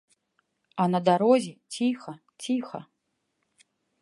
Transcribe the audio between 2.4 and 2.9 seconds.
ціха.